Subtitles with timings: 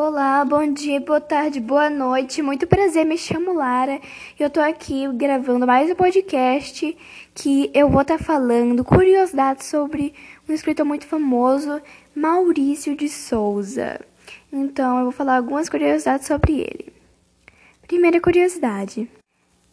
[0.00, 2.40] Olá, bom dia, boa tarde, boa noite.
[2.40, 4.00] Muito prazer, me chamo Lara
[4.38, 6.96] e eu tô aqui gravando mais um podcast
[7.34, 10.14] que eu vou estar tá falando curiosidades sobre
[10.48, 11.82] um escritor muito famoso,
[12.14, 14.00] Maurício de Souza.
[14.52, 16.92] Então, eu vou falar algumas curiosidades sobre ele.
[17.84, 19.10] Primeira curiosidade: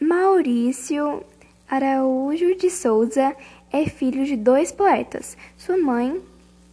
[0.00, 1.22] Maurício
[1.70, 3.36] Araújo de Souza
[3.72, 5.36] é filho de dois poetas.
[5.56, 6.20] Sua mãe,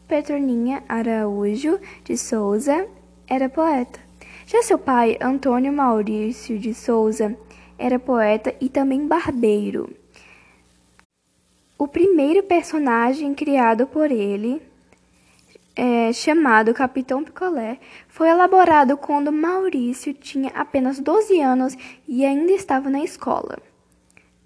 [0.07, 2.87] Petroninha Araújo de Souza,
[3.27, 3.99] era poeta.
[4.45, 7.35] Já seu pai, Antônio Maurício de Souza,
[7.77, 9.89] era poeta e também barbeiro.
[11.77, 14.61] O primeiro personagem criado por ele,
[15.75, 22.89] é, chamado Capitão Picolé, foi elaborado quando Maurício tinha apenas 12 anos e ainda estava
[22.89, 23.57] na escola.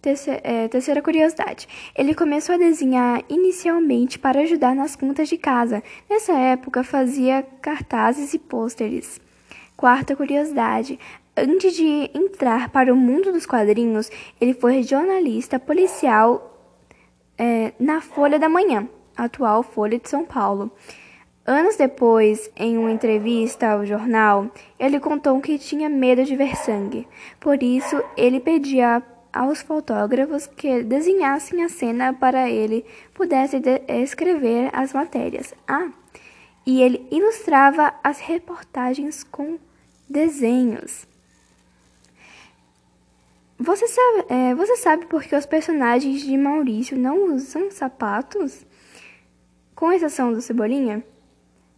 [0.01, 1.67] Terceira, é, terceira curiosidade.
[1.93, 5.83] Ele começou a desenhar inicialmente para ajudar nas contas de casa.
[6.09, 9.19] Nessa época, fazia cartazes e pôsteres.
[9.75, 10.97] Quarta curiosidade.
[11.35, 16.49] Antes de entrar para o mundo dos quadrinhos, ele foi jornalista policial
[17.37, 20.71] é, na Folha da Manhã, atual Folha de São Paulo.
[21.45, 27.07] Anos depois, em uma entrevista ao jornal, ele contou que tinha medo de ver sangue.
[27.39, 29.01] Por isso, ele pedia
[29.33, 35.53] aos fotógrafos que desenhassem a cena para ele pudesse escrever as matérias.
[35.67, 35.89] Ah,
[36.65, 39.57] e ele ilustrava as reportagens com
[40.07, 41.07] desenhos.
[43.57, 48.65] Você sabe, é, você sabe por que os personagens de Maurício não usam sapatos?
[49.75, 51.03] Com exceção do Cebolinha?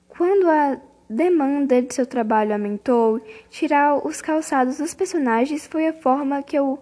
[0.07, 6.43] Quando a demanda de seu trabalho aumentou, tirar os calçados dos personagens foi a forma
[6.43, 6.77] que o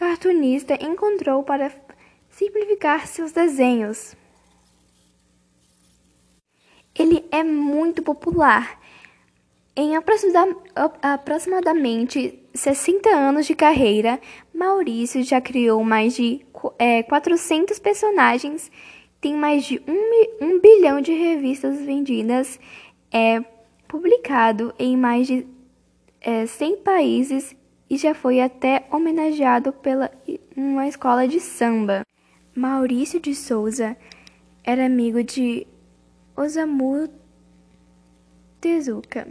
[0.00, 1.70] cartunista encontrou para
[2.30, 4.16] simplificar seus desenhos.
[6.98, 8.80] Ele é muito popular.
[9.76, 14.18] Em aproximadamente 60 anos de carreira,
[14.54, 16.46] Maurício já criou mais de
[16.78, 18.72] é, 400 personagens,
[19.20, 22.58] tem mais de um, um bilhão de revistas vendidas,
[23.12, 23.44] é
[23.86, 25.46] publicado em mais de
[26.22, 27.54] é, 100 países
[27.90, 30.10] e já foi até homenageado pela
[30.56, 32.06] uma escola de samba.
[32.54, 33.96] Maurício de Souza
[34.62, 35.66] era amigo de
[36.36, 37.08] Osamu
[38.60, 39.26] Tezuka.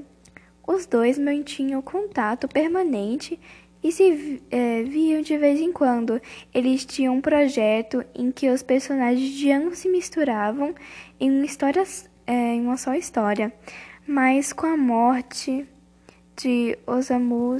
[0.68, 3.40] Os dois mantinham contato permanente
[3.81, 6.22] e se é, viam de vez em quando.
[6.53, 10.76] Eles tinham um projeto em que os personagens de ambos se misturavam
[11.18, 11.84] em uma, história,
[12.28, 13.53] é, em uma só história,
[14.06, 15.66] mas com a morte
[16.36, 17.58] de Osamu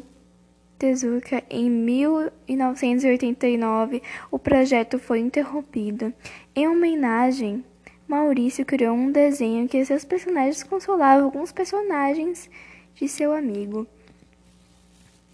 [0.80, 4.02] Tezuka em 1989,
[4.32, 6.14] o projeto foi interrompido.
[6.56, 7.66] Em homenagem,
[8.08, 12.50] Maurício criou um desenho que seus personagens consolavam alguns personagens
[12.96, 13.86] de seu amigo.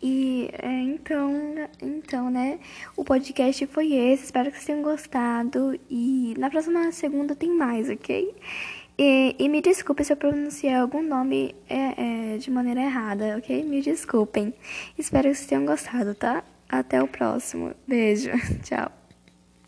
[0.07, 1.33] E é, então,
[1.81, 2.59] então, né?
[2.95, 4.25] O podcast foi esse.
[4.25, 5.79] Espero que vocês tenham gostado.
[5.89, 8.35] E na próxima segunda tem mais, ok?
[8.99, 13.63] E, e me desculpe se eu pronunciei algum nome é, é, de maneira errada, ok?
[13.63, 14.53] Me desculpem.
[14.95, 16.43] Espero que vocês tenham gostado, tá?
[16.69, 17.73] Até o próximo.
[17.87, 18.29] Beijo.
[18.61, 19.04] Tchau.